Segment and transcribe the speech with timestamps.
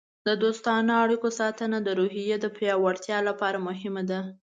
[0.27, 4.19] د دوستانه اړیکو ساتنه د روحیې د پیاوړتیا لپاره مهمه ده.